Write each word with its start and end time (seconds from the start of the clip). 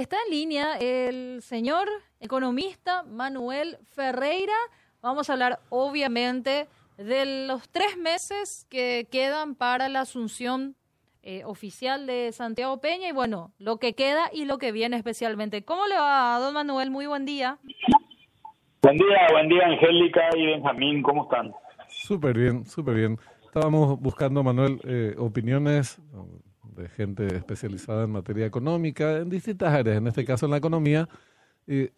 Está 0.00 0.16
en 0.26 0.32
línea 0.32 0.78
el 0.78 1.42
señor 1.42 1.86
economista 2.20 3.02
Manuel 3.02 3.76
Ferreira. 3.84 4.54
Vamos 5.02 5.28
a 5.28 5.34
hablar 5.34 5.58
obviamente 5.68 6.68
de 6.96 7.46
los 7.46 7.68
tres 7.68 7.98
meses 7.98 8.66
que 8.70 9.08
quedan 9.12 9.54
para 9.54 9.90
la 9.90 10.00
asunción 10.00 10.74
eh, 11.22 11.44
oficial 11.44 12.06
de 12.06 12.32
Santiago 12.32 12.80
Peña 12.80 13.10
y 13.10 13.12
bueno, 13.12 13.52
lo 13.58 13.76
que 13.76 13.92
queda 13.92 14.30
y 14.32 14.46
lo 14.46 14.56
que 14.56 14.72
viene 14.72 14.96
especialmente. 14.96 15.66
¿Cómo 15.66 15.86
le 15.86 15.96
va, 15.96 16.38
don 16.40 16.54
Manuel? 16.54 16.90
Muy 16.90 17.04
buen 17.04 17.26
día. 17.26 17.58
Buen 18.80 18.96
día, 18.96 19.26
buen 19.32 19.50
día 19.50 19.66
Angélica 19.66 20.30
y 20.34 20.46
Benjamín, 20.46 21.02
¿cómo 21.02 21.24
están? 21.24 21.52
Súper 21.88 22.38
bien, 22.38 22.64
súper 22.64 22.94
bien. 22.94 23.18
Estábamos 23.44 24.00
buscando, 24.00 24.42
Manuel, 24.42 24.80
eh, 24.84 25.14
opiniones 25.18 26.00
de 26.80 26.88
gente 26.88 27.26
especializada 27.36 28.04
en 28.04 28.10
materia 28.10 28.46
económica, 28.46 29.18
en 29.18 29.30
distintas 29.30 29.72
áreas, 29.72 29.98
en 29.98 30.06
este 30.06 30.24
caso 30.24 30.46
en 30.46 30.52
la 30.52 30.58
economía, 30.58 31.08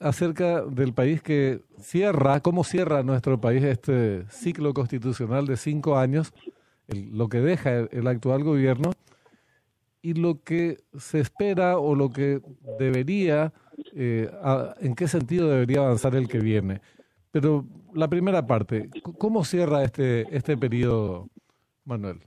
acerca 0.01 0.63
del 0.63 0.93
país 0.93 1.23
que 1.23 1.63
cierra, 1.81 2.41
cómo 2.41 2.63
cierra 2.63 3.03
nuestro 3.03 3.41
país 3.41 3.63
este 3.65 4.25
ciclo 4.29 4.75
constitucional 4.75 5.47
de 5.47 5.57
cinco 5.57 5.97
años, 5.97 6.33
lo 6.89 7.29
que 7.29 7.41
deja 7.41 7.79
el, 7.91 8.07
actual 8.07 8.45
gobierno 8.45 8.93
y 10.03 10.15
lo 10.15 10.43
que 10.43 10.79
se 10.99 11.21
espera 11.21 11.79
o 11.79 11.95
lo 11.95 12.11
que 12.11 12.43
debería, 12.79 13.55
eh, 13.95 14.31
en 14.81 14.95
qué 14.95 15.09
sentido 15.09 15.49
debería 15.49 15.79
avanzar 15.79 16.17
el 16.17 16.29
que 16.29 16.41
viene. 16.41 16.83
Pero 17.31 17.65
la 17.95 18.09
primera 18.09 18.47
parte, 18.47 18.91
¿cómo 19.19 19.43
cierra 19.45 19.85
este, 19.85 20.27
este 20.37 20.57
periodo, 20.59 21.31
Manuel? 21.85 22.21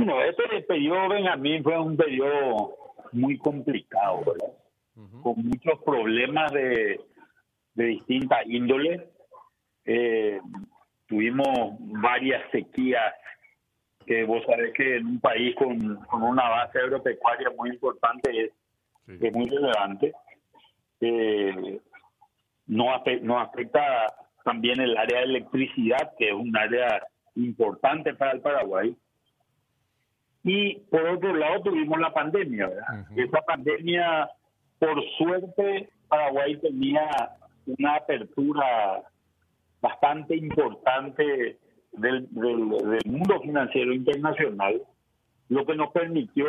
Bueno, 0.00 0.22
este 0.22 0.62
periodo, 0.62 1.10
Benjamín, 1.10 1.62
fue 1.62 1.78
un 1.78 1.94
periodo 1.94 2.74
muy 3.12 3.36
complicado, 3.36 4.22
¿verdad? 4.24 4.54
Con 5.22 5.34
muchos 5.44 5.78
problemas 5.84 6.50
de, 6.52 6.98
de 7.74 7.84
distinta 7.84 8.38
índole. 8.46 9.10
Eh, 9.84 10.40
tuvimos 11.06 11.76
varias 11.78 12.50
sequías 12.50 13.12
que 14.06 14.24
vos 14.24 14.42
sabés 14.46 14.72
que 14.72 14.96
en 14.96 15.06
un 15.06 15.20
país 15.20 15.54
con, 15.56 15.96
con 16.06 16.22
una 16.22 16.48
base 16.48 16.78
agropecuaria 16.78 17.50
muy 17.58 17.68
importante 17.68 18.44
es, 18.44 18.52
es 19.06 19.32
muy 19.34 19.50
relevante. 19.50 20.14
Eh, 21.02 21.78
no, 22.68 22.94
afecta, 22.94 23.26
no 23.26 23.38
afecta 23.38 24.06
también 24.46 24.80
el 24.80 24.96
área 24.96 25.18
de 25.18 25.24
electricidad, 25.24 26.14
que 26.18 26.28
es 26.28 26.34
un 26.34 26.56
área 26.56 27.06
importante 27.34 28.14
para 28.14 28.32
el 28.32 28.40
Paraguay. 28.40 28.96
Y 30.42 30.78
por 30.90 31.06
otro 31.06 31.34
lado 31.34 31.62
tuvimos 31.62 31.98
la 32.00 32.12
pandemia, 32.12 32.68
¿verdad? 32.68 33.06
Esa 33.16 33.42
pandemia, 33.42 34.30
por 34.78 35.02
suerte, 35.18 35.90
Paraguay 36.08 36.56
tenía 36.58 37.08
una 37.66 37.96
apertura 37.96 39.02
bastante 39.80 40.36
importante 40.36 41.58
del, 41.92 42.26
del, 42.30 43.00
mundo 43.04 43.40
financiero 43.40 43.92
internacional, 43.92 44.82
lo 45.48 45.66
que 45.66 45.74
nos 45.74 45.90
permitió 45.92 46.46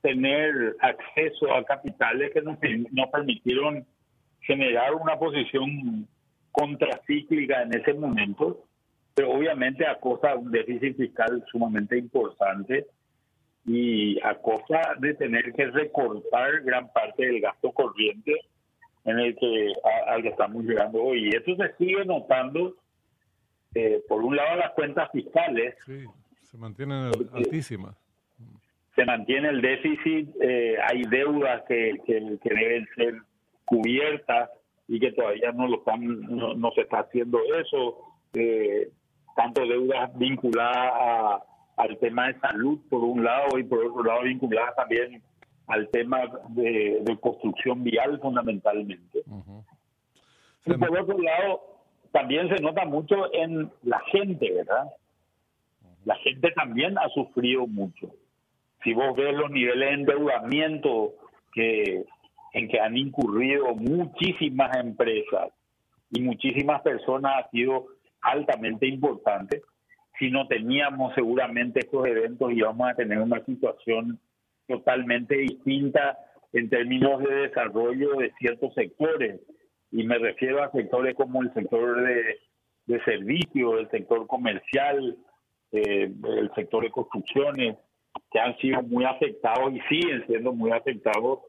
tener 0.00 0.76
acceso 0.80 1.52
a 1.52 1.64
capitales 1.64 2.32
que 2.32 2.42
nos, 2.42 2.58
nos 2.92 3.10
permitieron 3.10 3.84
generar 4.40 4.94
una 4.94 5.18
posición 5.18 6.06
contracíclica 6.52 7.62
en 7.62 7.74
ese 7.74 7.92
momento 7.94 8.65
pero 9.16 9.32
obviamente 9.32 9.86
a 9.86 9.98
costa 9.98 10.32
de 10.32 10.36
un 10.36 10.50
déficit 10.50 10.94
fiscal 10.94 11.42
sumamente 11.50 11.96
importante 11.96 12.86
y 13.64 14.20
a 14.20 14.34
costa 14.34 14.94
de 14.98 15.14
tener 15.14 15.54
que 15.54 15.68
recortar 15.68 16.60
gran 16.62 16.92
parte 16.92 17.24
del 17.24 17.40
gasto 17.40 17.72
corriente 17.72 18.34
en 19.06 19.18
el 19.18 19.34
que 19.34 19.72
al 20.06 20.20
que 20.20 20.28
estamos 20.28 20.62
llegando 20.64 21.02
hoy. 21.02 21.28
Y 21.28 21.28
esto 21.30 21.56
se 21.56 21.74
sigue 21.78 22.04
notando, 22.04 22.76
eh, 23.74 24.02
por 24.06 24.22
un 24.22 24.36
lado, 24.36 24.56
las 24.56 24.72
cuentas 24.72 25.10
fiscales. 25.10 25.74
Sí, 25.86 26.04
se 26.42 26.58
mantienen 26.58 27.10
altísimas. 27.32 27.96
Se 28.96 29.06
mantiene 29.06 29.48
el 29.48 29.62
déficit, 29.62 30.28
eh, 30.42 30.76
hay 30.86 31.04
deudas 31.04 31.62
que, 31.66 31.94
que, 32.04 32.38
deben 32.54 32.86
ser 32.94 33.14
cubiertas 33.64 34.50
y 34.88 35.00
que 35.00 35.12
todavía 35.12 35.52
no 35.52 35.68
lo 35.68 35.78
están, 35.78 36.20
no, 36.20 36.70
se 36.72 36.82
está 36.82 37.00
haciendo 37.00 37.40
eso. 37.58 37.96
Eh, 38.34 38.90
tanto 39.36 39.64
deudas 39.66 40.16
vinculadas 40.18 41.42
al 41.76 41.98
tema 41.98 42.28
de 42.28 42.40
salud 42.40 42.80
por 42.88 43.04
un 43.04 43.22
lado 43.22 43.58
y 43.58 43.64
por 43.64 43.84
otro 43.84 44.02
lado 44.02 44.22
vinculadas 44.22 44.74
también 44.74 45.22
al 45.68 45.88
tema 45.90 46.22
de, 46.48 47.18
construcción 47.20 47.84
vial 47.84 48.18
fundamentalmente. 48.20 49.22
Y 50.64 50.72
por 50.72 50.98
otro 50.98 51.18
lado, 51.18 51.60
también 52.12 52.48
se 52.48 52.62
nota 52.62 52.84
mucho 52.84 53.32
en 53.32 53.70
la 53.82 54.00
gente, 54.10 54.52
¿verdad? 54.52 54.90
La 56.04 56.16
gente 56.16 56.50
también 56.52 56.96
ha 56.98 57.08
sufrido 57.10 57.66
mucho. 57.66 58.10
Si 58.82 58.94
vos 58.94 59.14
ves 59.16 59.34
los 59.34 59.50
niveles 59.50 59.88
de 59.88 59.94
endeudamiento 59.94 61.14
que 61.52 62.04
en 62.52 62.68
que 62.68 62.80
han 62.80 62.96
incurrido 62.96 63.74
muchísimas 63.74 64.74
empresas 64.78 65.50
y 66.10 66.22
muchísimas 66.22 66.80
personas 66.80 67.44
ha 67.44 67.50
sido 67.50 67.88
altamente 68.26 68.86
importante. 68.86 69.62
Si 70.18 70.30
no 70.30 70.46
teníamos 70.48 71.14
seguramente 71.14 71.80
estos 71.80 72.06
eventos 72.06 72.52
íbamos 72.52 72.90
a 72.90 72.94
tener 72.94 73.18
una 73.18 73.44
situación 73.44 74.18
totalmente 74.66 75.36
distinta 75.36 76.18
en 76.52 76.68
términos 76.68 77.22
de 77.22 77.34
desarrollo 77.34 78.16
de 78.16 78.32
ciertos 78.38 78.74
sectores. 78.74 79.40
Y 79.92 80.04
me 80.04 80.18
refiero 80.18 80.62
a 80.62 80.72
sectores 80.72 81.14
como 81.14 81.42
el 81.42 81.52
sector 81.54 82.02
de, 82.02 82.38
de 82.86 83.04
servicios, 83.04 83.80
el 83.80 83.90
sector 83.90 84.26
comercial, 84.26 85.16
eh, 85.72 86.10
el 86.38 86.50
sector 86.54 86.84
de 86.84 86.90
construcciones, 86.90 87.76
que 88.30 88.38
han 88.38 88.56
sido 88.58 88.82
muy 88.82 89.04
afectados 89.04 89.72
y 89.74 89.80
siguen 89.88 90.26
siendo 90.26 90.52
muy 90.52 90.70
afectados 90.70 91.40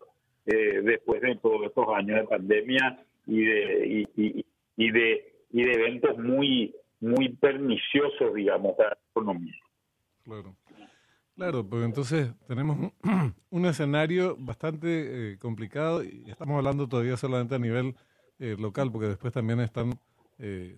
eh, 0.45 0.81
después 0.83 1.21
de 1.21 1.35
todos 1.37 1.65
estos 1.65 1.87
años 1.95 2.19
de 2.19 2.27
pandemia 2.27 2.99
y 3.25 3.43
de, 3.43 4.07
y, 4.15 4.45
y 4.75 4.91
de 4.91 5.36
y 5.49 5.63
de 5.63 5.71
eventos 5.73 6.17
muy 6.17 6.73
muy 6.99 7.29
perniciosos, 7.29 8.33
digamos, 8.33 8.75
para 8.75 8.89
la 8.89 8.97
economía. 9.11 9.55
Claro. 10.23 10.55
Claro, 11.35 11.69
porque 11.69 11.85
entonces 11.85 12.33
tenemos 12.47 12.91
un, 13.51 13.65
escenario 13.67 14.35
bastante 14.39 15.33
eh, 15.33 15.37
complicado 15.37 16.03
y 16.03 16.23
estamos 16.27 16.57
hablando 16.57 16.87
todavía 16.87 17.15
solamente 17.15 17.53
a 17.53 17.59
nivel 17.59 17.95
eh, 18.39 18.55
local, 18.57 18.91
porque 18.91 19.09
después 19.09 19.33
también 19.33 19.59
están 19.59 19.99
eh, 20.39 20.75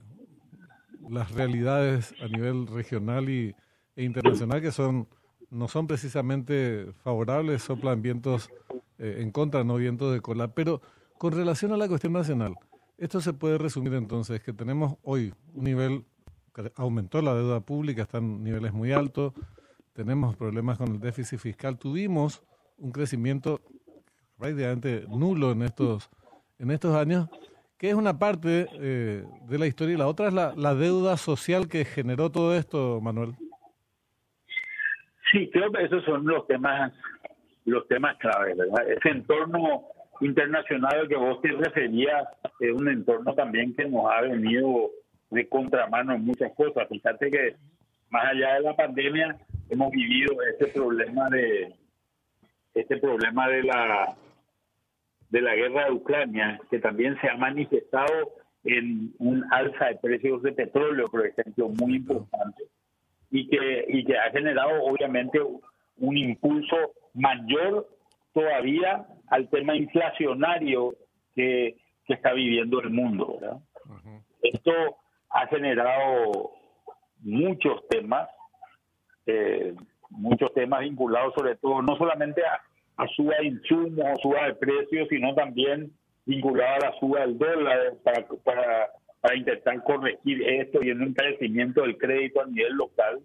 las 1.09 1.31
realidades 1.31 2.13
a 2.21 2.27
nivel 2.27 2.67
regional 2.67 3.29
y, 3.29 3.55
e 3.95 4.03
internacional 4.03 4.61
que 4.61 4.71
son 4.71 5.07
no 5.49 5.67
son 5.67 5.87
precisamente 5.87 6.91
favorables, 7.03 7.63
soplan 7.63 8.03
vientos 8.03 8.51
en 8.99 9.31
contra, 9.31 9.63
no 9.63 9.77
vientos 9.77 10.13
de 10.13 10.21
cola. 10.21 10.53
Pero 10.53 10.79
con 11.17 11.31
relación 11.31 11.71
a 11.71 11.77
la 11.77 11.87
cuestión 11.87 12.13
nacional, 12.13 12.53
esto 12.99 13.21
se 13.21 13.33
puede 13.33 13.57
resumir 13.57 13.93
entonces 13.93 14.41
que 14.41 14.53
tenemos 14.53 14.97
hoy 15.03 15.33
un 15.53 15.63
nivel 15.63 16.03
que 16.53 16.71
aumentó 16.75 17.21
la 17.21 17.33
deuda 17.33 17.61
pública, 17.61 18.01
están 18.01 18.43
niveles 18.43 18.73
muy 18.73 18.91
altos, 18.91 19.33
tenemos 19.93 20.35
problemas 20.35 20.77
con 20.77 20.89
el 20.89 20.99
déficit 20.99 21.39
fiscal, 21.39 21.77
tuvimos 21.77 22.43
un 22.77 22.91
crecimiento 22.91 23.61
prácticamente 24.37 25.05
nulo 25.09 25.51
en 25.51 25.63
estos 25.63 26.09
en 26.59 26.71
estos 26.71 26.93
años, 26.93 27.29
que 27.77 27.89
es 27.89 27.95
una 27.95 28.19
parte 28.19 28.67
eh, 28.73 29.23
de 29.47 29.57
la 29.57 29.65
historia 29.65 29.95
y 29.95 29.97
la 29.97 30.07
otra 30.07 30.27
es 30.27 30.33
la, 30.33 30.53
la 30.57 30.75
deuda 30.75 31.15
social 31.15 31.69
que 31.69 31.85
generó 31.85 32.29
todo 32.29 32.53
esto, 32.53 32.99
Manuel. 33.01 33.35
Sí, 35.31 35.49
creo 35.53 35.71
que 35.71 35.85
esos 35.85 36.03
son 36.03 36.25
los 36.25 36.45
temas 36.47 36.91
los 37.63 37.87
temas 37.87 38.17
claves, 38.17 38.57
¿verdad? 38.57 38.89
Ese 38.89 39.09
entorno 39.09 39.83
internacional 40.21 40.99
al 40.99 41.07
que 41.07 41.15
vos 41.15 41.41
te 41.41 41.49
referías 41.49 42.27
es 42.59 42.71
un 42.71 42.89
entorno 42.89 43.33
también 43.33 43.75
que 43.75 43.85
nos 43.85 44.11
ha 44.11 44.21
venido 44.21 44.91
de 45.29 45.47
contramano 45.47 46.13
en 46.13 46.25
muchas 46.25 46.51
cosas. 46.53 46.87
Fíjate 46.89 47.29
que 47.29 47.55
más 48.09 48.25
allá 48.25 48.55
de 48.55 48.61
la 48.61 48.75
pandemia 48.75 49.37
hemos 49.69 49.91
vivido 49.91 50.35
este 50.43 50.67
problema 50.67 51.29
de 51.29 51.75
este 52.73 52.97
problema 52.97 53.47
de 53.47 53.63
la 53.63 54.15
de 55.29 55.41
la 55.41 55.55
guerra 55.55 55.85
de 55.85 55.91
Ucrania 55.91 56.59
que 56.69 56.79
también 56.79 57.19
se 57.21 57.29
ha 57.29 57.37
manifestado 57.37 58.31
en 58.63 59.13
un 59.19 59.45
alza 59.51 59.85
de 59.85 59.95
precios 59.95 60.41
de 60.41 60.51
petróleo, 60.51 61.07
por 61.07 61.25
ejemplo, 61.25 61.69
muy 61.69 61.97
importante 61.97 62.63
y 63.29 63.47
que 63.47 63.85
y 63.87 64.03
que 64.03 64.17
ha 64.17 64.31
generado 64.31 64.83
obviamente 64.83 65.39
un 65.97 66.17
impulso 66.17 66.93
mayor 67.13 67.87
todavía 68.33 69.05
al 69.27 69.49
tema 69.49 69.75
inflacionario 69.75 70.95
que, 71.35 71.77
está 72.07 72.33
viviendo 72.33 72.81
el 72.81 72.89
mundo. 72.89 73.37
¿verdad? 73.39 73.59
Esto 74.41 74.71
ha 75.29 75.45
generado 75.45 76.53
muchos 77.19 77.87
temas, 77.87 78.27
eh, 79.27 79.75
muchos 80.09 80.51
temas 80.55 80.79
vinculados 80.79 81.35
sobre 81.35 81.55
todo, 81.57 81.83
no 81.83 81.95
solamente 81.97 82.41
a, 82.43 83.03
a 83.03 83.07
suba 83.09 83.35
de 83.39 83.45
insumos 83.45 84.05
o 84.11 84.21
suba 84.23 84.47
de 84.47 84.55
precios, 84.55 85.07
sino 85.09 85.35
también 85.35 85.91
vinculada 86.25 86.75
a 86.77 86.89
la 86.89 86.99
suba 86.99 87.21
del 87.21 87.37
dólar 87.37 87.93
para, 88.03 88.25
para, 88.43 88.89
para 89.21 89.35
intentar 89.35 89.83
corregir 89.83 90.41
esto 90.47 90.83
y 90.83 90.89
en 90.89 91.01
un 91.01 91.13
crecimiento 91.13 91.81
del 91.81 91.97
crédito 91.97 92.41
a 92.41 92.47
nivel 92.47 92.73
local. 92.73 93.19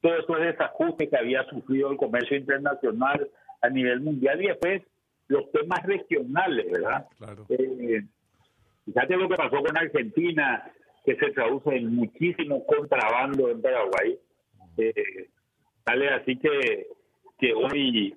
Todo 0.00 0.16
eso 0.16 0.36
es 0.38 0.52
desajuste 0.52 1.08
que 1.08 1.16
había 1.16 1.44
sufrido 1.44 1.90
el 1.90 1.96
comercio 1.96 2.36
internacional 2.36 3.28
a 3.60 3.68
nivel 3.68 4.00
mundial 4.00 4.42
y 4.42 4.48
después 4.48 4.82
los 5.28 5.50
temas 5.52 5.82
regionales, 5.84 6.70
¿verdad? 6.70 7.06
Claro. 7.18 7.46
Eh, 7.50 8.02
fíjate 8.84 9.16
lo 9.16 9.28
que 9.28 9.36
pasó 9.36 9.62
con 9.62 9.76
Argentina, 9.76 10.70
que 11.04 11.16
se 11.16 11.30
traduce 11.30 11.76
en 11.76 11.94
muchísimo 11.94 12.64
contrabando 12.66 13.50
en 13.50 13.62
Paraguay. 13.62 14.18
Eh, 14.78 15.28
sale 15.84 16.08
así 16.10 16.36
que, 16.38 16.86
que 17.38 17.52
hoy, 17.54 18.16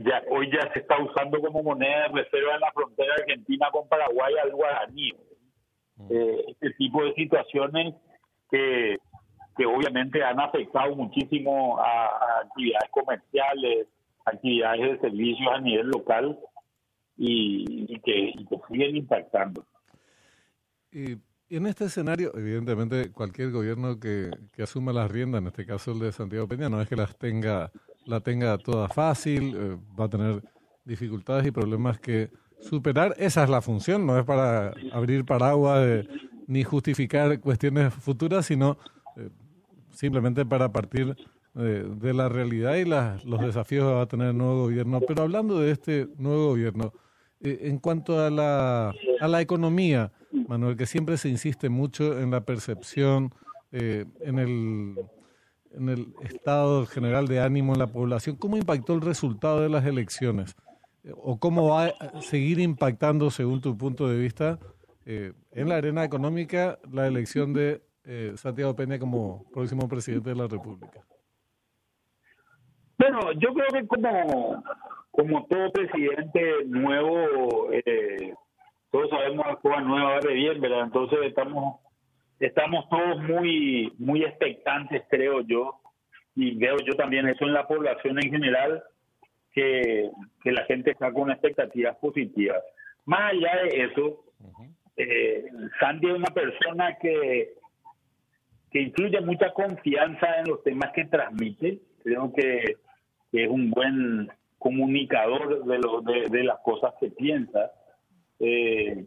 ya, 0.00 0.22
hoy 0.30 0.50
ya 0.52 0.72
se 0.72 0.80
está 0.80 0.98
usando 0.98 1.40
como 1.40 1.62
moneda 1.62 2.08
de 2.08 2.22
reserva 2.22 2.54
en 2.54 2.60
la 2.60 2.72
frontera 2.72 3.14
argentina 3.18 3.68
con 3.70 3.88
Paraguay 3.88 4.34
al 4.42 4.52
guaraní. 4.52 5.12
Eh, 6.10 6.44
este 6.48 6.70
tipo 6.78 7.04
de 7.04 7.12
situaciones 7.12 7.94
que, 8.50 8.98
que 9.56 9.66
obviamente 9.66 10.24
han 10.24 10.40
afectado 10.40 10.96
muchísimo 10.96 11.78
a 11.78 12.40
actividades 12.42 12.90
comerciales, 12.90 13.86
actividades 14.24 14.92
de 14.92 15.00
servicios 15.00 15.48
a 15.52 15.60
nivel 15.60 15.88
local 15.88 16.38
y, 17.16 17.98
que, 18.00 18.32
siguen 18.68 18.96
impactando. 18.96 19.66
Y 20.92 21.18
en 21.50 21.66
este 21.66 21.84
escenario, 21.84 22.32
evidentemente, 22.34 23.10
cualquier 23.12 23.50
gobierno 23.50 23.98
que, 23.98 24.30
que 24.52 24.62
asuma 24.62 24.92
las 24.92 25.10
riendas, 25.10 25.42
en 25.42 25.48
este 25.48 25.66
caso 25.66 25.92
el 25.92 25.98
de 25.98 26.12
Santiago 26.12 26.48
Peña, 26.48 26.68
no 26.68 26.80
es 26.80 26.88
que 26.88 26.96
las 26.96 27.16
tenga, 27.16 27.70
la 28.06 28.20
tenga 28.20 28.56
toda 28.58 28.88
fácil, 28.88 29.54
eh, 29.56 29.76
va 29.98 30.06
a 30.06 30.10
tener 30.10 30.42
dificultades 30.84 31.46
y 31.46 31.50
problemas 31.50 31.98
que 31.98 32.30
superar. 32.60 33.14
Esa 33.18 33.44
es 33.44 33.50
la 33.50 33.60
función, 33.60 34.06
no 34.06 34.18
es 34.18 34.24
para 34.24 34.72
abrir 34.92 35.24
paraguas 35.24 36.06
ni 36.46 36.64
justificar 36.64 37.38
cuestiones 37.40 37.94
futuras, 37.94 38.46
sino 38.46 38.78
eh, 39.16 39.30
simplemente 39.90 40.44
para 40.44 40.70
partir 40.70 41.16
de, 41.54 42.14
la 42.14 42.28
realidad 42.28 42.76
y 42.76 42.84
los 42.84 43.40
desafíos 43.40 43.86
que 43.86 43.92
va 43.92 44.02
a 44.02 44.06
tener 44.06 44.28
el 44.28 44.38
nuevo 44.38 44.62
gobierno. 44.62 45.00
Pero 45.00 45.22
hablando 45.22 45.58
de 45.58 45.72
este 45.72 46.08
nuevo 46.16 46.48
gobierno, 46.48 46.92
eh, 47.40 47.58
en 47.62 47.78
cuanto 47.78 48.20
a 48.20 48.30
la, 48.30 48.94
a 49.20 49.28
la 49.28 49.40
economía, 49.40 50.12
Manuel, 50.30 50.76
que 50.76 50.86
siempre 50.86 51.16
se 51.16 51.28
insiste 51.28 51.68
mucho 51.68 52.18
en 52.20 52.30
la 52.30 52.44
percepción, 52.44 53.34
eh, 53.72 54.04
en, 54.20 54.38
el, 54.38 54.96
en 55.72 55.88
el 55.88 56.14
estado 56.22 56.86
general 56.86 57.26
de 57.28 57.40
ánimo 57.40 57.72
en 57.72 57.78
la 57.78 57.86
población, 57.86 58.36
¿cómo 58.36 58.56
impactó 58.56 58.94
el 58.94 59.00
resultado 59.00 59.60
de 59.60 59.68
las 59.68 59.84
elecciones? 59.86 60.54
¿O 61.16 61.38
cómo 61.38 61.68
va 61.68 61.86
a 61.86 62.20
seguir 62.20 62.60
impactando, 62.60 63.30
según 63.30 63.60
tu 63.60 63.76
punto 63.76 64.06
de 64.06 64.18
vista, 64.18 64.58
eh, 65.06 65.32
en 65.52 65.68
la 65.68 65.76
arena 65.76 66.04
económica 66.04 66.78
la 66.92 67.06
elección 67.06 67.54
de 67.54 67.82
Santiago 68.36 68.74
Peña 68.74 68.98
como 68.98 69.44
próximo 69.52 69.86
presidente 69.88 70.30
de 70.30 70.36
la 70.36 70.48
República? 70.48 71.06
Bueno, 73.00 73.32
yo 73.32 73.54
creo 73.54 73.68
que 73.72 73.86
como, 73.86 74.62
como 75.10 75.46
todo 75.46 75.72
presidente 75.72 76.64
nuevo, 76.66 77.72
eh, 77.72 78.34
todos 78.90 79.08
sabemos 79.08 79.46
que 79.46 79.56
Cuba 79.62 79.80
nueva 79.80 80.10
va 80.16 80.20
de 80.20 80.34
bien, 80.34 80.60
¿verdad? 80.60 80.82
Entonces 80.82 81.18
estamos 81.22 81.80
estamos 82.38 82.86
todos 82.90 83.22
muy 83.22 83.90
muy 83.98 84.22
expectantes, 84.22 85.02
creo 85.08 85.40
yo, 85.40 85.80
y 86.36 86.58
veo 86.58 86.76
yo 86.84 86.92
también 86.92 87.26
eso 87.26 87.46
en 87.46 87.54
la 87.54 87.66
población 87.66 88.18
en 88.22 88.30
general, 88.30 88.82
que, 89.54 90.10
la 90.44 90.64
gente 90.66 90.90
está 90.90 91.10
con 91.10 91.30
expectativas 91.30 91.96
positivas. 91.96 92.62
Más 93.06 93.32
allá 93.32 93.62
de 93.62 93.82
eso, 93.82 94.24
eh, 94.98 95.46
Sandy 95.80 96.06
es 96.06 96.16
una 96.16 96.34
persona 96.34 96.98
que, 97.00 97.54
que 98.70 98.82
incluye 98.82 99.22
mucha 99.22 99.54
confianza 99.54 100.40
en 100.40 100.50
los 100.50 100.62
temas 100.62 100.92
que 100.92 101.06
transmite. 101.06 101.78
Creo 102.02 102.32
que 102.32 102.76
que 103.30 103.44
es 103.44 103.50
un 103.50 103.70
buen 103.70 104.28
comunicador 104.60 105.64
de, 105.64 105.78
lo, 105.78 106.02
de, 106.02 106.44
las 106.44 106.60
cosas 106.60 106.92
que 107.00 107.10
piensa. 107.10 107.72
Eh, 108.38 109.06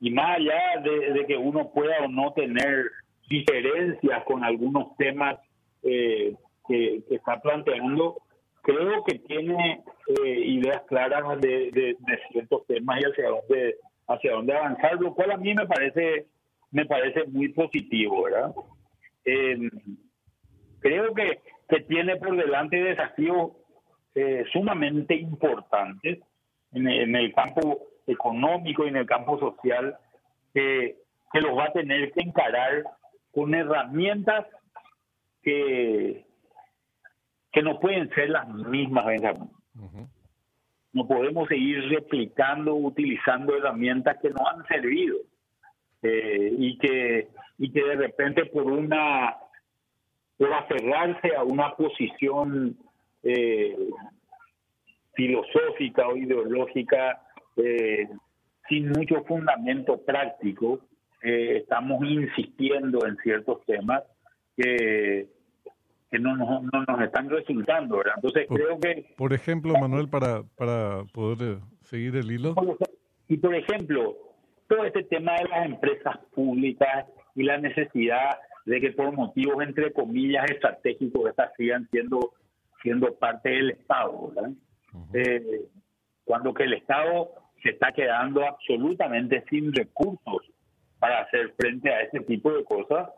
y 0.00 0.10
más 0.10 0.38
allá 0.38 0.80
de, 0.82 1.26
que 1.26 1.36
uno 1.36 1.70
pueda 1.72 2.04
o 2.04 2.08
no 2.08 2.32
tener 2.32 2.90
diferencias 3.28 4.24
con 4.24 4.42
algunos 4.42 4.96
temas 4.96 5.36
eh, 5.82 6.34
que, 6.66 7.02
está 7.10 7.40
planteando, 7.40 8.16
creo 8.62 9.04
que 9.04 9.18
tiene 9.18 9.82
eh, 10.24 10.40
ideas 10.46 10.82
claras 10.86 11.40
de, 11.40 11.96
ciertos 12.32 12.66
temas 12.66 13.00
y 13.00 13.04
hacia 13.04 13.28
dónde 13.28 13.76
hacia 14.06 14.32
dónde 14.32 14.52
avanzar, 14.54 15.00
lo 15.00 15.14
cual 15.14 15.30
a 15.30 15.36
mí 15.38 15.54
me 15.54 15.66
parece 15.66 16.26
me 16.70 16.84
parece 16.84 17.24
muy 17.26 17.48
positivo, 17.48 18.24
¿verdad? 18.24 18.54
creo 20.80 21.14
que, 21.14 21.40
que 21.68 21.80
tiene 21.80 22.16
por 22.16 22.36
delante 22.36 22.76
desafíos 22.76 23.52
eh, 24.14 24.44
sumamente 24.52 25.14
importantes 25.14 26.20
en, 26.72 26.86
el 27.16 27.32
campo 27.34 27.80
económico 28.06 28.84
y 28.84 28.88
en 28.88 28.96
el 28.96 29.06
campo 29.06 29.38
social 29.38 29.96
que, 30.52 30.96
que 31.32 31.40
los 31.40 31.56
va 31.56 31.64
a 31.66 31.72
tener 31.72 32.12
que 32.12 32.20
encarar 32.20 32.84
con 33.32 33.54
herramientas 33.54 34.46
que, 35.42 36.24
que 37.52 37.62
no 37.62 37.78
pueden 37.80 38.08
ser 38.10 38.30
las 38.30 38.48
mismas, 38.48 39.04
No 40.92 41.06
podemos 41.06 41.48
seguir 41.48 41.88
replicando, 41.88 42.74
utilizando 42.74 43.56
herramientas 43.56 44.18
que 44.20 44.30
no 44.30 44.46
han 44.46 44.64
servido 44.66 45.18
eh, 46.02 46.54
y 46.56 46.78
que 46.78 47.28
y 47.58 47.70
que 47.70 47.82
de 47.84 47.94
repente 47.94 48.46
por 48.46 48.64
una 48.64 49.36
por 50.36 50.52
aferrarse 50.52 51.34
a 51.36 51.44
una 51.44 51.74
posición 51.76 52.76
eh, 53.24 53.76
filosófica 55.14 56.08
o 56.08 56.16
ideológica 56.16 57.22
eh, 57.56 58.08
sin 58.68 58.90
mucho 58.90 59.24
fundamento 59.24 60.00
práctico. 60.04 60.80
Eh, 61.22 61.58
estamos 61.58 62.04
insistiendo 62.04 63.06
en 63.06 63.16
ciertos 63.18 63.64
temas 63.64 64.02
que, 64.56 65.26
que 66.10 66.18
no, 66.18 66.36
nos, 66.36 66.62
no 66.64 66.84
nos 66.86 67.00
están 67.00 67.30
resultando. 67.30 68.02
Entonces 68.14 68.46
creo 68.48 68.78
que... 68.78 69.06
Por 69.16 69.32
ejemplo, 69.32 69.72
Manuel, 69.74 70.08
para, 70.08 70.42
para 70.56 71.04
poder 71.12 71.58
seguir 71.82 72.16
el 72.16 72.30
hilo. 72.30 72.54
Y 73.28 73.38
por 73.38 73.54
ejemplo, 73.54 74.16
todo 74.68 74.84
este 74.84 75.04
tema 75.04 75.32
de 75.36 75.48
las 75.48 75.66
empresas 75.66 76.18
públicas 76.34 77.06
y 77.34 77.44
la 77.44 77.58
necesidad 77.58 78.38
de 78.66 78.80
que 78.80 78.92
por 78.92 79.12
motivos, 79.12 79.62
entre 79.62 79.92
comillas, 79.92 80.50
estratégicos, 80.50 81.30
estas 81.30 81.52
sigan 81.56 81.88
siendo 81.90 82.32
siendo 82.84 83.14
parte 83.14 83.48
del 83.48 83.70
Estado, 83.70 84.28
¿verdad? 84.28 84.50
Eh, 85.14 85.62
cuando 86.24 86.52
que 86.52 86.64
el 86.64 86.74
Estado 86.74 87.30
se 87.62 87.70
está 87.70 87.92
quedando 87.92 88.46
absolutamente 88.46 89.42
sin 89.48 89.72
recursos 89.72 90.42
para 90.98 91.22
hacer 91.22 91.54
frente 91.56 91.90
a 91.92 92.02
ese 92.02 92.20
tipo 92.20 92.52
de 92.52 92.62
cosas 92.62 93.08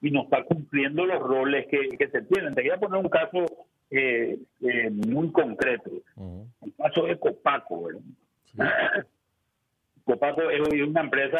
y 0.00 0.10
no 0.10 0.24
está 0.24 0.42
cumpliendo 0.42 1.06
los 1.06 1.20
roles 1.20 1.66
que, 1.68 1.96
se 1.96 2.22
tienen. 2.22 2.54
Te 2.54 2.62
voy 2.62 2.70
a 2.72 2.80
poner 2.80 3.00
un 3.00 3.08
caso 3.08 3.46
eh, 3.90 4.38
eh, 4.60 4.90
muy 4.90 5.30
concreto. 5.30 5.90
El 6.60 6.74
caso 6.76 7.06
de 7.06 7.16
Copaco. 7.16 7.84
¿verdad? 7.84 9.06
Copaco 10.04 10.50
es 10.50 10.68
una 10.82 11.00
empresa 11.00 11.38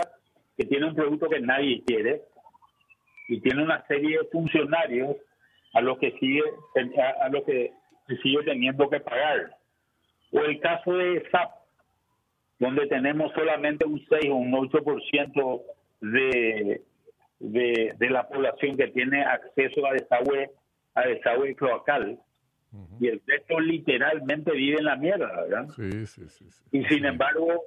que 0.57 0.65
tiene 0.67 0.87
un 0.87 0.95
producto 0.95 1.29
que 1.29 1.41
nadie 1.41 1.83
quiere 1.85 2.23
y 3.29 3.41
tiene 3.41 3.65
una 3.65 3.85
serie 3.89 4.19
de 4.19 4.25
funcionarios 4.27 5.17
a 5.73 5.81
lo 5.81 5.99
que 5.99 6.13
sigue 6.19 6.43
a, 7.21 7.29
lo 7.29 7.45
que 7.45 7.73
sigue 8.23 8.43
teniendo 8.45 8.89
que 8.89 9.01
pagar. 9.01 9.57
O 10.33 10.41
el 10.41 10.61
caso 10.61 10.93
de 10.95 11.23
SAP, 11.31 11.51
donde 12.59 12.87
tenemos 12.87 13.33
solamente 13.35 13.87
un 13.87 14.01
6 14.09 14.31
o 14.31 14.37
un 14.37 14.53
8% 14.53 15.63
de, 16.01 16.83
de, 17.39 17.95
de 17.99 18.11
la 18.11 18.29
población 18.29 18.77
que 18.77 18.89
tiene 18.89 19.23
acceso 19.25 19.87
a 19.87 19.93
desagüe, 19.93 20.51
a 20.95 21.03
desagüe 21.03 21.55
cloacal. 21.55 22.19
Y 22.99 23.09
el 23.09 23.21
resto 23.27 23.61
literalmente 23.61 24.51
vive 24.53 24.79
en 24.79 24.87
la 24.87 24.97
mierda, 24.97 25.43
¿verdad? 25.43 25.69
Sí, 25.77 26.07
sí, 26.07 26.27
sí. 26.27 26.47
y 26.73 26.83
sin 26.85 27.05
embargo, 27.05 27.63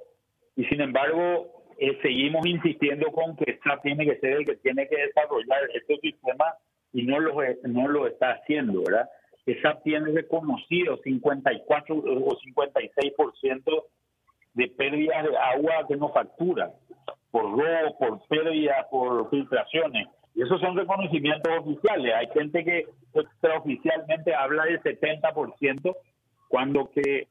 y 0.56 0.64
sin 0.64 0.80
embargo, 0.80 1.64
eh, 1.78 1.96
seguimos 2.02 2.44
insistiendo 2.44 3.12
con 3.12 3.36
que 3.36 3.56
SAP 3.62 3.82
tiene 3.82 4.04
que 4.04 4.18
ser 4.18 4.32
el 4.32 4.46
que 4.46 4.56
tiene 4.56 4.88
que 4.88 4.96
desarrollar 4.96 5.60
estos 5.74 6.00
sistemas 6.00 6.54
y 6.96 7.02
no 7.02 7.20
lo, 7.20 7.36
no 7.64 7.88
lo 7.88 8.06
está 8.06 8.30
haciendo, 8.30 8.82
¿verdad? 8.82 9.06
Esa 9.44 9.78
tiene 9.82 10.12
reconocido 10.12 10.96
54 11.04 11.94
o 11.94 12.38
56% 12.38 13.84
de 14.54 14.68
pérdida 14.68 15.22
de 15.22 15.36
agua 15.36 15.86
que 15.86 15.96
no 15.96 16.08
factura, 16.08 16.72
por 17.30 17.50
robo, 17.50 17.98
por 17.98 18.26
pérdida, 18.28 18.86
por 18.90 19.28
filtraciones. 19.28 20.08
Y 20.34 20.42
esos 20.42 20.58
son 20.58 20.74
reconocimientos 20.74 21.52
oficiales. 21.58 22.14
Hay 22.14 22.28
gente 22.32 22.64
que 22.64 22.86
extraoficialmente 23.12 24.34
habla 24.34 24.64
del 24.64 24.80
70%, 24.82 25.94
cuando 26.48 26.90
que 26.92 27.28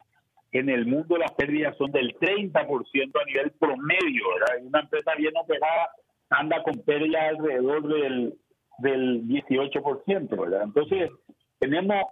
en 0.52 0.70
el 0.70 0.86
mundo 0.86 1.18
las 1.18 1.32
pérdidas 1.32 1.76
son 1.78 1.92
del 1.92 2.16
30% 2.20 3.20
a 3.20 3.26
nivel 3.26 3.52
promedio, 3.60 4.26
¿verdad? 4.40 4.64
Una 4.64 4.82
empresa 4.82 5.16
bien 5.18 5.34
operada 5.36 5.90
anda 6.30 6.62
con 6.62 6.76
pérdidas 6.84 7.30
alrededor 7.30 7.88
del, 7.88 8.36
del 8.78 9.24
18%, 9.28 10.30
¿verdad? 10.40 10.64
Entonces, 10.64 11.12
tenemos, 11.60 12.04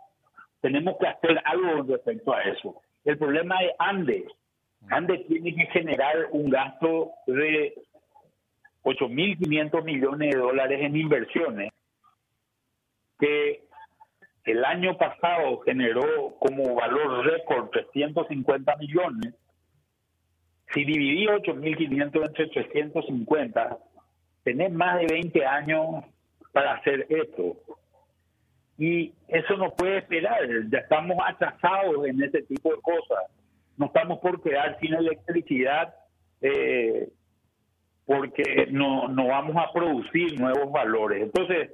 tenemos 0.61 0.97
que 0.99 1.07
hacer 1.07 1.41
algo 1.45 1.83
respecto 1.83 2.33
a 2.33 2.41
eso. 2.43 2.81
El 3.03 3.17
problema 3.17 3.61
es 3.63 3.71
Andes. 3.79 4.25
Andes 4.89 5.25
tiene 5.27 5.55
que 5.55 5.65
generar 5.67 6.27
un 6.31 6.49
gasto 6.49 7.11
de 7.27 7.73
8.500 8.83 9.83
millones 9.83 10.33
de 10.33 10.39
dólares 10.39 10.79
en 10.81 10.95
inversiones 10.95 11.71
que 13.19 13.63
el 14.45 14.65
año 14.65 14.97
pasado 14.97 15.61
generó 15.61 16.35
como 16.39 16.75
valor 16.75 17.25
récord 17.25 17.69
350 17.69 18.75
millones. 18.77 19.33
Si 20.73 20.83
dividí 20.83 21.27
8.500 21.27 22.25
entre 22.25 22.47
350, 22.47 23.77
tenés 24.43 24.73
más 24.73 24.99
de 24.99 25.07
20 25.07 25.45
años 25.45 26.03
para 26.53 26.75
hacer 26.75 27.05
esto. 27.09 27.57
Y 28.77 29.13
eso 29.27 29.57
no 29.57 29.71
puede 29.71 29.97
esperar, 29.97 30.39
ya 30.71 30.79
estamos 30.79 31.17
atrasados 31.25 32.05
en 32.07 32.23
ese 32.23 32.43
tipo 32.43 32.73
de 32.73 32.81
cosas. 32.81 33.25
No 33.77 33.87
estamos 33.87 34.19
por 34.19 34.41
quedar 34.41 34.77
sin 34.79 34.93
electricidad 34.93 35.93
eh, 36.41 37.09
porque 38.05 38.67
no, 38.71 39.07
no 39.09 39.27
vamos 39.27 39.55
a 39.57 39.71
producir 39.73 40.39
nuevos 40.39 40.71
valores. 40.71 41.23
Entonces, 41.23 41.71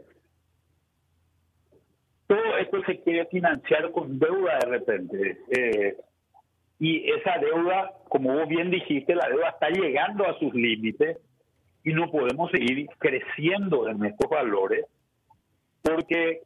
todo 2.27 2.57
esto 2.57 2.83
se 2.86 3.01
quiere 3.01 3.25
financiar 3.25 3.91
con 3.91 4.19
deuda 4.19 4.59
de 4.59 4.69
repente. 4.69 5.38
Eh, 5.50 5.98
y 6.79 7.12
esa 7.12 7.38
deuda, 7.39 7.91
como 8.07 8.33
vos 8.33 8.48
bien 8.48 8.71
dijiste, 8.71 9.15
la 9.15 9.27
deuda 9.27 9.50
está 9.50 9.69
llegando 9.69 10.25
a 10.25 10.38
sus 10.39 10.53
límites 10.53 11.17
y 11.89 11.93
no 11.93 12.12
podemos 12.12 12.51
seguir 12.51 12.88
creciendo 13.00 13.89
en 13.89 14.05
estos 14.05 14.29
valores 14.29 14.86
porque 15.81 16.43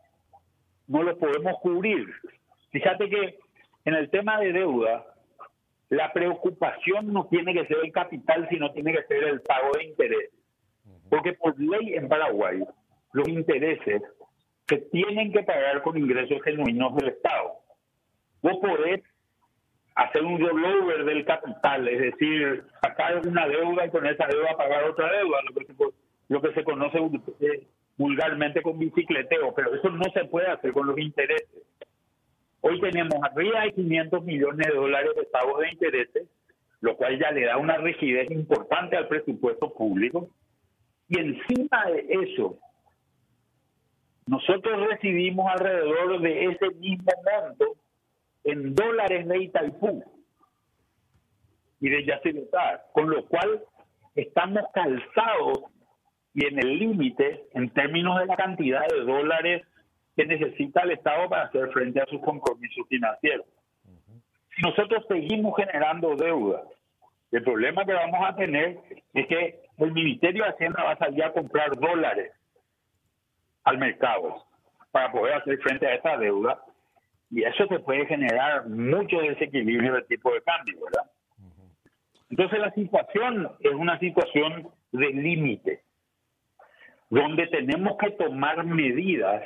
no 0.88 1.04
los 1.04 1.18
podemos 1.18 1.60
cubrir. 1.60 2.08
Fíjate 2.72 3.10
que 3.10 3.40
en 3.84 3.94
el 3.94 4.10
tema 4.10 4.40
de 4.40 4.54
deuda, 4.54 5.06
la 5.90 6.14
preocupación 6.14 7.12
no 7.12 7.28
tiene 7.28 7.54
que 7.54 7.66
ser 7.66 7.78
el 7.84 7.92
capital, 7.92 8.48
sino 8.50 8.72
tiene 8.72 8.94
que 8.94 9.04
ser 9.04 9.26
el 9.26 9.42
pago 9.42 9.72
de 9.76 9.84
interés. 9.84 10.30
Porque 11.10 11.34
por 11.34 11.60
ley 11.60 11.94
en 11.94 12.08
Paraguay, 12.08 12.64
los 13.12 13.28
intereses 13.28 14.02
se 14.70 14.78
tienen 14.94 15.34
que 15.34 15.44
pagar 15.44 15.82
con 15.82 15.98
ingresos 15.98 16.42
genuinos 16.42 16.96
del 16.96 17.10
Estado. 17.10 17.56
Vos 18.42 18.60
podés 18.62 19.02
hacer 19.96 20.24
un 20.24 20.40
rollover 20.40 21.06
del 21.06 21.26
capital, 21.26 21.88
es 21.88 22.00
decir, 22.00 22.64
sacar 22.82 23.26
una 23.28 23.48
deuda 23.48 23.86
y 23.86 23.90
con 23.90 24.06
esa 24.06 24.26
deuda 24.28 24.58
pagar 24.58 24.86
otra 24.86 25.12
deuda, 25.12 25.38
lo 26.30 26.42
que 26.42 26.54
se, 26.54 26.64
conoce 26.64 26.98
eh, 27.42 27.68
vulgarmente 27.98 28.62
con 28.62 28.80
bicicleteo, 28.80 29.54
pero 29.54 29.76
eso 29.76 29.90
no 29.90 30.06
se 30.14 30.26
puede 30.26 30.48
hacer 30.48 30.74
con 30.74 30.88
los 30.88 30.98
intereses. 30.98 31.64
Hoy 32.62 32.80
tenemos 32.80 33.22
arriba 33.24 33.62
de 33.62 33.74
500 33.74 34.24
millones 34.24 34.68
de 34.68 34.74
dólares 34.74 35.12
de 35.16 35.24
pagos 35.24 35.60
de 35.60 35.70
intereses, 35.70 36.28
lo 36.82 36.96
cual 36.96 37.20
ya 37.20 37.32
le 37.32 37.46
da 37.46 37.58
una 37.58 37.78
rigidez 37.78 38.32
importante 38.32 38.98
al 38.98 39.08
presupuesto 39.08 39.74
público. 39.74 40.30
Y 41.10 41.20
encima 41.20 41.86
de 41.88 42.08
eso, 42.24 42.58
nosotros 44.26 44.88
recibimos 44.90 45.46
alrededor 45.52 46.22
de 46.22 46.46
ese 46.46 46.70
mismo 46.80 47.12
monto 47.26 47.76
en 48.44 48.76
dólares 48.76 49.28
de 49.28 49.44
Itaipú 49.44 50.04
y 51.80 51.90
de 51.90 52.06
Yacyretá, 52.06 52.86
con 52.94 53.10
lo 53.10 53.26
cual 53.26 53.64
estamos 54.16 54.64
calzados 54.74 55.64
y 56.34 56.46
en 56.46 56.60
el 56.60 56.80
límite 56.80 57.46
en 57.54 57.70
términos 57.72 58.20
de 58.20 58.26
la 58.26 58.36
cantidad 58.36 58.88
de 58.88 59.02
dólares 59.02 59.64
que 60.16 60.26
necesita 60.26 60.82
el 60.82 60.92
Estado 60.92 61.30
para 61.30 61.44
hacer 61.44 61.70
frente 61.72 62.02
a 62.02 62.06
sus 62.06 62.22
compromisos 62.22 62.88
financieros. 62.88 63.46
Si 64.56 64.62
nosotros 64.62 65.06
seguimos 65.08 65.56
generando 65.58 66.16
deuda, 66.16 66.64
el 67.32 67.44
problema 67.44 67.86
que 67.86 67.94
vamos 67.94 68.20
a 68.24 68.36
tener 68.36 68.80
es 69.14 69.28
que 69.28 69.64
el 69.80 69.92
Ministerio 69.92 70.44
de 70.44 70.52
Hacienda 70.52 70.84
va 70.84 70.92
a 70.92 70.98
salir 70.98 71.24
a 71.24 71.34
comprar 71.34 71.76
dólares 71.80 72.32
al 73.64 73.78
mercado 73.80 74.46
para 74.92 75.12
poder 75.12 75.34
hacer 75.34 75.58
frente 75.60 75.88
a 75.88 75.96
esta 75.96 76.18
deuda 76.18 76.64
y 77.34 77.44
eso 77.44 77.68
te 77.68 77.80
puede 77.80 78.06
generar 78.06 78.68
mucho 78.68 79.20
desequilibrio 79.20 79.94
del 79.94 80.06
tipo 80.06 80.32
de 80.34 80.42
cambio, 80.44 80.78
¿verdad? 80.86 81.10
Entonces 82.30 82.60
la 82.60 82.72
situación 82.72 83.52
es 83.60 83.74
una 83.74 83.98
situación 84.00 84.70
de 84.92 85.10
límite, 85.10 85.84
donde 87.10 87.48
tenemos 87.48 87.98
que 87.98 88.12
tomar 88.12 88.63
medidas 88.63 89.44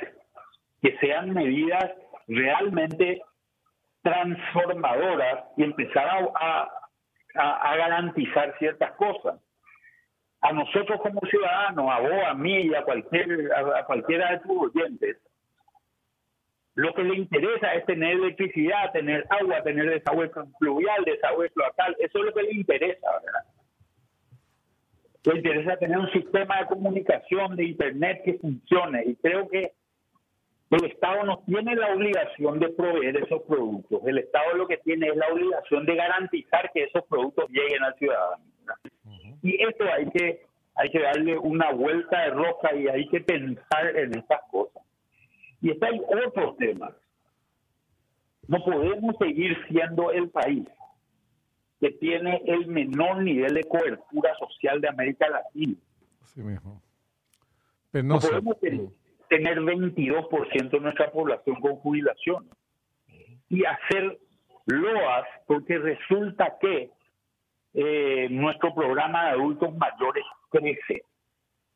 que 0.82 0.96
sean 0.98 1.32
medidas 1.32 1.90
realmente 2.26 3.22
transformadoras 4.02 5.44
y 5.56 5.64
empezar 5.64 6.30
a, 6.34 6.70
a 7.34 7.76
garantizar 7.76 8.56
ciertas 8.58 8.92
cosas 8.92 9.40
a 10.40 10.52
nosotros 10.52 11.00
como 11.00 11.20
ciudadanos, 11.28 11.90
a 11.90 12.00
vos, 12.00 12.24
a 12.26 12.34
mí 12.34 12.60
y 12.62 12.74
a, 12.74 12.82
cualquier, 12.82 13.52
a, 13.52 13.84
cualquiera 13.84 14.32
de 14.32 14.38
tus 14.40 14.70
oyentes, 14.70 15.18
lo 16.78 16.94
que 16.94 17.02
le 17.02 17.16
interesa 17.16 17.74
es 17.74 17.84
tener 17.86 18.12
electricidad, 18.12 18.92
tener 18.92 19.26
agua, 19.30 19.64
tener 19.64 19.90
desagüe 19.90 20.30
fluvial, 20.60 21.04
desagüe 21.04 21.50
cloacal, 21.50 21.96
eso 21.98 22.18
es 22.20 22.24
lo 22.24 22.32
que 22.32 22.44
le 22.44 22.52
interesa, 22.52 23.08
¿verdad? 23.20 23.42
Le 25.24 25.38
interesa 25.38 25.76
tener 25.76 25.98
un 25.98 26.12
sistema 26.12 26.60
de 26.60 26.66
comunicación 26.66 27.56
de 27.56 27.64
Internet 27.64 28.22
que 28.24 28.34
funcione 28.34 29.02
y 29.06 29.16
creo 29.16 29.48
que 29.48 29.72
el 30.70 30.84
Estado 30.84 31.24
no 31.24 31.42
tiene 31.46 31.74
la 31.74 31.94
obligación 31.94 32.60
de 32.60 32.68
proveer 32.68 33.24
esos 33.24 33.42
productos. 33.42 34.00
El 34.06 34.18
Estado 34.18 34.54
lo 34.54 34.68
que 34.68 34.76
tiene 34.76 35.08
es 35.08 35.16
la 35.16 35.26
obligación 35.32 35.84
de 35.84 35.96
garantizar 35.96 36.70
que 36.72 36.84
esos 36.84 37.04
productos 37.06 37.46
lleguen 37.48 37.82
al 37.82 37.96
ciudadano. 37.96 38.44
Y 39.42 39.60
esto 39.64 39.84
hay 39.92 40.08
que, 40.10 40.46
hay 40.76 40.90
que 40.90 41.00
darle 41.00 41.38
una 41.38 41.72
vuelta 41.72 42.20
de 42.20 42.30
roca 42.30 42.72
y 42.72 42.86
hay 42.86 43.08
que 43.08 43.20
pensar 43.20 43.96
en 43.96 44.16
estas 44.16 44.42
cosas. 44.52 44.84
Y 45.60 45.70
está 45.70 45.88
hay 45.88 46.00
otros 46.26 46.56
temas. 46.56 46.92
No 48.46 48.64
podemos 48.64 49.16
seguir 49.18 49.56
siendo 49.68 50.10
el 50.10 50.30
país 50.30 50.66
que 51.80 51.90
tiene 51.92 52.42
el 52.46 52.66
menor 52.66 53.22
nivel 53.22 53.54
de 53.54 53.64
cobertura 53.64 54.34
social 54.36 54.80
de 54.80 54.88
América 54.88 55.28
Latina. 55.28 55.76
Así 56.22 56.42
mismo. 56.42 56.82
No 57.92 58.18
podemos 58.18 58.58
tener 59.28 59.60
22% 59.60 60.70
de 60.70 60.80
nuestra 60.80 61.10
población 61.10 61.56
con 61.60 61.76
jubilación 61.76 62.48
y 63.48 63.64
hacer 63.64 64.18
loas 64.66 65.26
porque 65.46 65.78
resulta 65.78 66.56
que 66.60 66.90
eh, 67.74 68.28
nuestro 68.30 68.74
programa 68.74 69.26
de 69.26 69.30
adultos 69.30 69.74
mayores 69.76 70.24
crece. 70.50 71.02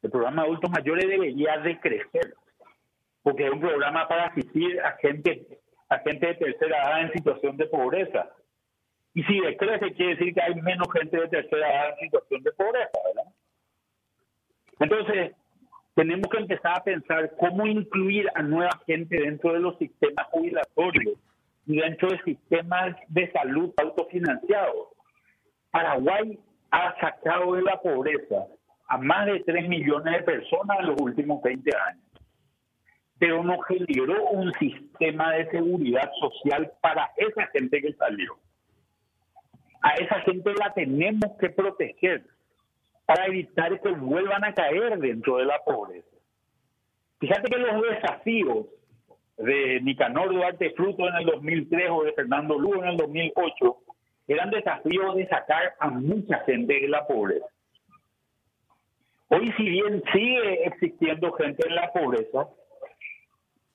El 0.02 0.10
programa 0.10 0.42
de 0.42 0.48
adultos 0.48 0.70
mayores 0.70 1.08
debería 1.08 1.58
de 1.58 1.78
crecer, 1.78 2.34
porque 3.22 3.46
es 3.46 3.52
un 3.52 3.60
programa 3.60 4.08
para 4.08 4.26
asistir 4.26 4.80
a 4.80 4.92
gente, 4.98 5.60
a 5.88 5.98
gente 5.98 6.26
de 6.26 6.34
tercera 6.34 6.82
edad 6.82 7.02
en 7.02 7.12
situación 7.12 7.56
de 7.56 7.66
pobreza. 7.66 8.30
Y 9.14 9.22
si 9.24 9.40
decrece, 9.40 9.92
quiere 9.94 10.16
decir 10.16 10.34
que 10.34 10.42
hay 10.42 10.54
menos 10.54 10.88
gente 10.92 11.20
de 11.20 11.28
tercera 11.28 11.70
edad 11.70 11.90
en 11.90 12.10
situación 12.10 12.42
de 12.42 12.52
pobreza, 12.52 12.98
¿verdad? 13.04 13.32
Entonces, 14.80 15.32
tenemos 15.94 16.28
que 16.30 16.38
empezar 16.38 16.78
a 16.78 16.84
pensar 16.84 17.30
cómo 17.36 17.66
incluir 17.66 18.26
a 18.34 18.42
nueva 18.42 18.80
gente 18.86 19.20
dentro 19.20 19.52
de 19.52 19.60
los 19.60 19.76
sistemas 19.78 20.26
jubilatorios 20.30 21.18
y 21.66 21.76
dentro 21.76 22.08
de 22.08 22.22
sistemas 22.22 22.96
de 23.08 23.30
salud 23.32 23.72
autofinanciados. 23.76 24.88
Paraguay 25.70 26.38
ha 26.70 26.98
sacado 27.00 27.54
de 27.54 27.62
la 27.62 27.80
pobreza 27.80 28.46
a 28.88 28.98
más 28.98 29.26
de 29.26 29.40
3 29.40 29.68
millones 29.68 30.12
de 30.12 30.22
personas 30.22 30.80
en 30.80 30.86
los 30.86 31.00
últimos 31.00 31.42
20 31.42 31.70
años, 31.76 32.04
pero 33.22 33.44
no 33.44 33.56
generó 33.60 34.30
un 34.30 34.52
sistema 34.54 35.30
de 35.34 35.48
seguridad 35.48 36.10
social 36.18 36.72
para 36.80 37.12
esa 37.16 37.46
gente 37.52 37.80
que 37.80 37.92
salió. 37.92 38.36
A 39.80 39.90
esa 39.90 40.22
gente 40.22 40.52
la 40.54 40.74
tenemos 40.74 41.30
que 41.38 41.50
proteger 41.50 42.24
para 43.06 43.26
evitar 43.26 43.80
que 43.80 43.90
vuelvan 43.90 44.42
a 44.42 44.52
caer 44.52 44.98
dentro 44.98 45.36
de 45.36 45.44
la 45.44 45.60
pobreza. 45.64 46.08
Fíjate 47.20 47.48
que 47.48 47.58
los 47.58 47.82
desafíos 47.90 48.66
de 49.38 49.80
Nicanor 49.82 50.34
Duarte 50.34 50.70
Fruto 50.70 51.08
en 51.08 51.14
el 51.14 51.26
2003 51.26 51.90
o 51.92 52.02
de 52.02 52.14
Fernando 52.14 52.58
Lugo 52.58 52.82
en 52.82 52.88
el 52.88 52.96
2008 52.96 53.76
eran 54.26 54.50
desafíos 54.50 55.14
de 55.14 55.28
sacar 55.28 55.76
a 55.78 55.90
mucha 55.90 56.40
gente 56.40 56.74
de 56.74 56.88
la 56.88 57.06
pobreza. 57.06 57.46
Hoy, 59.28 59.52
si 59.56 59.62
bien 59.62 60.02
sigue 60.12 60.66
existiendo 60.66 61.32
gente 61.34 61.68
en 61.68 61.76
la 61.76 61.92
pobreza, 61.92 62.48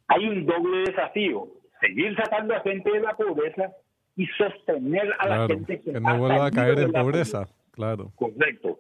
hay 0.08 0.28
un 0.28 0.46
doble 0.46 0.84
desafío. 0.86 1.48
seguir 1.80 2.16
sacando 2.16 2.56
a 2.56 2.62
gente 2.62 2.92
de 2.92 3.00
la 3.02 3.16
pobreza 3.16 3.72
y 4.16 4.26
sostener 4.38 5.14
a 5.20 5.28
la 5.28 5.48
gente 5.48 5.80
que, 5.80 5.92
no 5.92 6.18
vuelva 6.18 6.48
a 6.48 6.52
caer 6.52 6.80
en 6.80 6.92
pobreza. 6.92 7.48
Claro. 7.72 8.12
Correcto. 8.16 8.80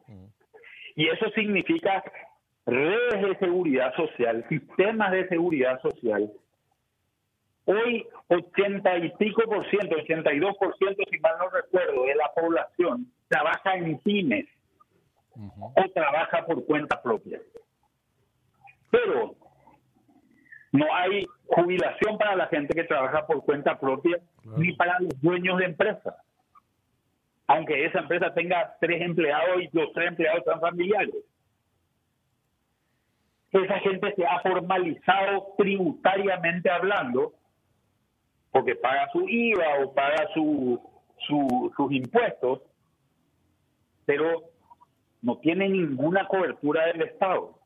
Y 0.96 1.08
eso 1.08 1.30
significa 1.36 2.04
redes 2.66 3.22
de 3.22 3.38
seguridad 3.38 3.96
social, 3.96 4.44
sistemas 4.50 5.12
de 5.12 5.28
seguridad 5.28 5.80
social. 5.82 6.32
Hoy, 7.66 8.08
80 8.30 8.98
y 8.98 9.10
pico 9.18 9.44
por 9.44 9.70
ciento, 9.70 9.96
82 9.98 10.58
por 10.58 10.76
ciento, 10.78 11.04
si 11.12 11.20
mal 11.20 11.34
no 11.38 11.50
recuerdo, 11.50 12.06
de 12.06 12.16
la 12.16 12.32
población 12.34 13.12
trabaja 13.28 13.76
en 13.76 14.00
pymes 14.00 14.48
o 15.36 15.90
trabaja 15.94 16.46
por 16.46 16.66
cuenta 16.66 17.02
propia. 17.02 17.40
Pero 18.90 19.36
no 20.78 20.94
hay 20.94 21.26
jubilación 21.48 22.18
para 22.18 22.36
la 22.36 22.48
gente 22.48 22.74
que 22.74 22.84
trabaja 22.84 23.26
por 23.26 23.44
cuenta 23.44 23.80
propia 23.80 24.20
ni 24.58 24.74
para 24.74 25.00
los 25.00 25.20
dueños 25.22 25.58
de 25.58 25.66
empresas. 25.66 26.16
Aunque 27.48 27.86
esa 27.86 28.00
empresa 28.00 28.34
tenga 28.34 28.76
tres 28.80 29.02
empleados 29.02 29.62
y 29.62 29.70
los 29.72 29.92
tres 29.94 30.10
empleados 30.10 30.44
sean 30.44 30.60
familiares. 30.60 31.16
Esa 33.52 33.80
gente 33.80 34.14
se 34.16 34.26
ha 34.26 34.40
formalizado 34.42 35.54
tributariamente 35.58 36.70
hablando 36.70 37.34
porque 38.52 38.76
paga 38.76 39.10
su 39.12 39.28
IVA 39.28 39.84
o 39.84 39.94
paga 39.94 40.28
su, 40.34 40.80
sus 41.28 41.92
impuestos, 41.92 42.62
pero 44.06 44.44
no 45.22 45.38
tiene 45.38 45.70
ninguna 45.70 46.28
cobertura 46.28 46.86
del 46.88 47.02
Estado. 47.04 47.58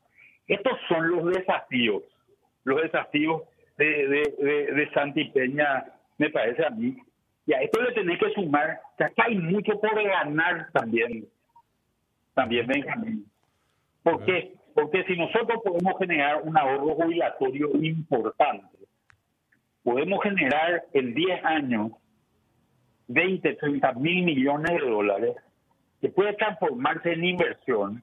Estos 0.46 0.78
son 0.88 1.10
los 1.10 1.26
desafíos, 1.26 2.02
los 2.64 2.82
desafíos 2.82 3.42
de, 3.76 3.86
de, 4.08 4.72
de, 4.74 4.90
Santi 4.90 5.24
Peña, 5.26 5.84
me 6.18 6.30
parece 6.30 6.64
a 6.64 6.70
mí. 6.70 6.96
Y 7.46 7.54
a 7.54 7.62
esto 7.62 7.80
le 7.82 7.92
tenés 7.92 8.18
que 8.18 8.32
sumar 8.32 8.80
que 8.96 9.04
acá 9.04 9.24
hay 9.26 9.36
mucho 9.36 9.80
por 9.80 10.02
ganar 10.02 10.70
también, 10.72 11.26
también 12.34 12.66
Benjamín. 12.66 13.26
¿Por 14.02 14.24
qué? 14.24 14.54
Porque 14.74 15.04
si 15.04 15.16
nosotros 15.16 15.60
podemos 15.64 15.98
generar 15.98 16.42
un 16.42 16.56
ahorro 16.56 16.94
jubilatorio 16.94 17.70
importante, 17.82 18.78
podemos 19.82 20.22
generar 20.22 20.84
en 20.92 21.14
10 21.14 21.44
años 21.44 21.92
20, 23.08 23.54
30 23.54 23.92
mil 23.94 24.24
millones 24.24 24.80
de 24.80 24.88
dólares, 24.88 25.36
que 26.00 26.08
puede 26.08 26.32
transformarse 26.34 27.12
en 27.12 27.24
inversión 27.24 28.02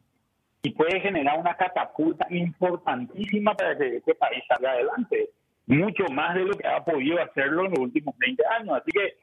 y 0.61 0.71
puede 0.71 0.99
generar 0.99 1.39
una 1.39 1.55
catapulta 1.55 2.27
importantísima 2.29 3.53
para 3.53 3.77
que 3.77 3.97
este 3.97 4.15
país 4.15 4.43
salga 4.47 4.71
adelante, 4.71 5.29
mucho 5.65 6.05
más 6.11 6.35
de 6.35 6.45
lo 6.45 6.57
que 6.57 6.67
ha 6.67 6.83
podido 6.83 7.21
hacerlo 7.21 7.65
en 7.65 7.71
los 7.71 7.79
últimos 7.79 8.17
20 8.17 8.43
años. 8.45 8.77
Así 8.77 8.91
que 8.91 9.17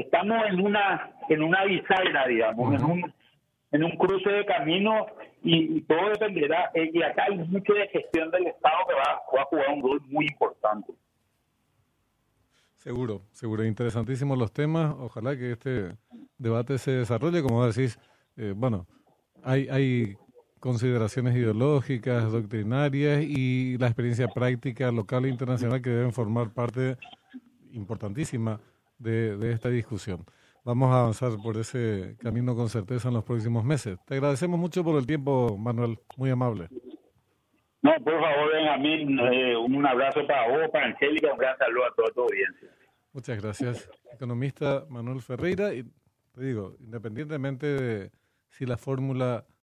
estamos 0.00 0.44
en 0.48 0.60
una 0.60 1.10
en 1.28 1.42
una 1.42 1.64
bisagra, 1.64 2.26
digamos, 2.26 2.74
en 2.74 2.84
un 2.84 3.14
en 3.70 3.84
un 3.84 3.90
cruce 3.92 4.30
de 4.30 4.46
camino 4.46 5.06
y, 5.42 5.82
todo 5.82 6.08
dependerá. 6.08 6.70
Eh, 6.74 6.90
y 6.92 7.02
acá 7.02 7.24
hay 7.28 7.36
mucho 7.36 7.74
de 7.74 7.86
gestión 7.88 8.30
del 8.30 8.46
Estado 8.46 8.78
que 8.88 8.94
va, 8.94 9.20
va 9.36 9.42
a 9.42 9.44
jugar 9.44 9.66
un 9.74 9.82
rol 9.82 10.02
muy 10.06 10.24
importante. 10.26 10.92
Seguro, 12.76 13.22
seguro. 13.32 13.64
Interesantísimos 13.64 14.38
los 14.38 14.52
temas. 14.52 14.94
Ojalá 14.98 15.36
que 15.36 15.52
este 15.52 15.96
debate 16.38 16.78
se 16.78 16.92
desarrolle. 16.92 17.42
Como 17.42 17.66
decís, 17.66 17.98
eh, 18.36 18.54
bueno, 18.56 18.86
hay, 19.42 19.68
hay 19.68 20.16
consideraciones 20.60 21.34
ideológicas, 21.36 22.30
doctrinarias 22.32 23.22
y 23.22 23.78
la 23.78 23.86
experiencia 23.86 24.28
práctica 24.28 24.90
local 24.90 25.24
e 25.24 25.28
internacional 25.28 25.80
que 25.82 25.90
deben 25.90 26.12
formar 26.12 26.50
parte 26.50 26.96
importantísima 27.72 28.60
de, 28.98 29.36
de 29.36 29.52
esta 29.52 29.68
discusión. 29.68 30.24
Vamos 30.64 30.92
a 30.92 31.00
avanzar 31.00 31.30
por 31.42 31.56
ese 31.56 32.16
camino 32.18 32.54
con 32.54 32.68
certeza 32.68 33.08
en 33.08 33.14
los 33.14 33.24
próximos 33.24 33.64
meses. 33.64 33.98
Te 34.06 34.14
agradecemos 34.14 34.58
mucho 34.58 34.84
por 34.84 34.98
el 34.98 35.06
tiempo, 35.06 35.56
Manuel. 35.56 35.98
Muy 36.16 36.30
amable. 36.30 36.68
No, 37.80 37.92
por 38.02 38.20
favor, 38.20 38.52
Benjamín, 38.52 39.18
eh, 39.20 39.56
un 39.56 39.86
abrazo 39.86 40.26
para 40.26 40.48
vos, 40.48 40.68
para 40.72 40.86
Angélica, 40.86 41.32
un 41.32 41.38
gran 41.38 41.56
saludo 41.56 41.84
a 41.86 41.94
toda 41.94 42.10
tu 42.10 42.20
audiencia. 42.22 42.68
Muchas 43.12 43.40
gracias. 43.40 43.90
Economista 44.12 44.84
Manuel 44.90 45.22
Ferreira, 45.22 45.72
y 45.72 45.84
te 46.34 46.44
digo, 46.44 46.76
independientemente 46.80 47.66
de 47.66 48.10
si 48.50 48.66
la 48.66 48.76
fórmula 48.76 49.46